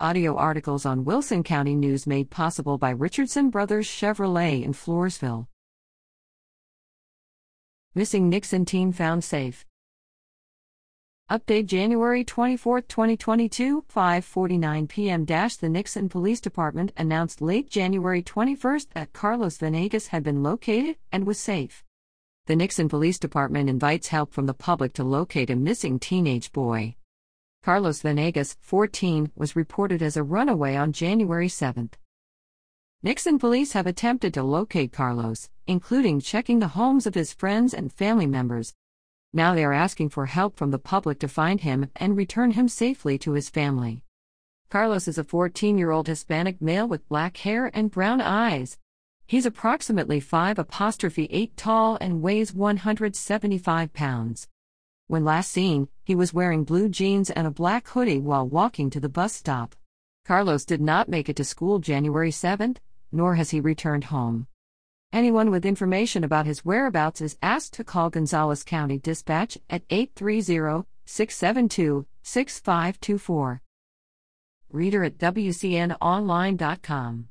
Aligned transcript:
Audio 0.00 0.34
articles 0.34 0.84
on 0.84 1.04
Wilson 1.04 1.44
County 1.44 1.76
News 1.76 2.04
made 2.04 2.28
possible 2.28 2.78
by 2.78 2.90
Richardson 2.90 3.48
Brothers 3.48 3.86
Chevrolet 3.86 4.64
in 4.64 4.72
Floresville. 4.72 5.46
Missing 7.94 8.28
Nixon 8.28 8.64
teen 8.64 8.90
found 8.90 9.22
safe. 9.22 9.64
Update 11.30 11.66
January 11.66 12.24
24, 12.24 12.80
2022, 12.80 13.82
5:49 13.82 14.88
p.m. 14.88 15.24
The 15.24 15.68
Nixon 15.68 16.08
Police 16.08 16.40
Department 16.40 16.92
announced 16.96 17.40
late 17.40 17.70
January 17.70 18.20
21 18.20 18.80
that 18.94 19.12
Carlos 19.12 19.58
Venegas 19.58 20.08
had 20.08 20.24
been 20.24 20.42
located 20.42 20.96
and 21.12 21.24
was 21.24 21.38
safe. 21.38 21.84
The 22.46 22.56
Nixon 22.56 22.88
Police 22.88 23.20
Department 23.20 23.70
invites 23.70 24.08
help 24.08 24.32
from 24.32 24.46
the 24.46 24.54
public 24.54 24.92
to 24.94 25.04
locate 25.04 25.50
a 25.50 25.56
missing 25.56 26.00
teenage 26.00 26.50
boy. 26.50 26.96
Carlos 27.64 28.02
Venegas, 28.02 28.58
14, 28.60 29.32
was 29.36 29.56
reported 29.56 30.02
as 30.02 30.18
a 30.18 30.22
runaway 30.22 30.76
on 30.76 30.92
January 30.92 31.48
7. 31.48 31.88
Nixon 33.02 33.38
police 33.38 33.72
have 33.72 33.86
attempted 33.86 34.34
to 34.34 34.42
locate 34.42 34.92
Carlos, 34.92 35.48
including 35.66 36.20
checking 36.20 36.58
the 36.58 36.76
homes 36.76 37.06
of 37.06 37.14
his 37.14 37.32
friends 37.32 37.72
and 37.72 37.90
family 37.90 38.26
members. 38.26 38.74
Now 39.32 39.54
they 39.54 39.64
are 39.64 39.72
asking 39.72 40.10
for 40.10 40.26
help 40.26 40.58
from 40.58 40.72
the 40.72 40.78
public 40.78 41.18
to 41.20 41.26
find 41.26 41.62
him 41.62 41.88
and 41.96 42.18
return 42.18 42.50
him 42.50 42.68
safely 42.68 43.16
to 43.20 43.32
his 43.32 43.48
family. 43.48 44.02
Carlos 44.68 45.08
is 45.08 45.16
a 45.16 45.24
14 45.24 45.78
year 45.78 45.90
old 45.90 46.06
Hispanic 46.06 46.60
male 46.60 46.86
with 46.86 47.08
black 47.08 47.38
hair 47.38 47.70
and 47.72 47.90
brown 47.90 48.20
eyes. 48.20 48.76
He's 49.26 49.46
approximately 49.46 50.20
5 50.20 50.58
apostrophe 50.58 51.28
8 51.30 51.56
tall 51.56 51.96
and 51.98 52.20
weighs 52.20 52.52
175 52.52 53.94
pounds. 53.94 54.48
When 55.06 55.24
last 55.24 55.50
seen, 55.50 55.88
he 56.02 56.14
was 56.14 56.32
wearing 56.32 56.64
blue 56.64 56.88
jeans 56.88 57.28
and 57.28 57.46
a 57.46 57.50
black 57.50 57.88
hoodie 57.88 58.20
while 58.20 58.48
walking 58.48 58.88
to 58.90 59.00
the 59.00 59.08
bus 59.08 59.34
stop. 59.34 59.74
Carlos 60.24 60.64
did 60.64 60.80
not 60.80 61.10
make 61.10 61.28
it 61.28 61.36
to 61.36 61.44
school 61.44 61.78
January 61.78 62.30
7th, 62.30 62.78
nor 63.12 63.34
has 63.34 63.50
he 63.50 63.60
returned 63.60 64.04
home. 64.04 64.46
Anyone 65.12 65.50
with 65.50 65.66
information 65.66 66.24
about 66.24 66.46
his 66.46 66.64
whereabouts 66.64 67.20
is 67.20 67.36
asked 67.42 67.74
to 67.74 67.84
call 67.84 68.08
Gonzales 68.08 68.64
County 68.64 68.98
Dispatch 68.98 69.58
at 69.68 69.82
830 69.90 70.86
672 71.04 72.06
6524. 72.22 73.60
Reader 74.70 75.04
at 75.04 75.18
WCNOnline.com 75.18 77.28